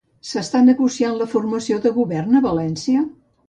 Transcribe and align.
S'està 0.27 0.61
negociant 0.69 1.13
la 1.21 1.29
formació 1.35 1.79
de 1.87 1.95
govern 2.01 2.43
a 2.43 2.45
València? 2.51 3.09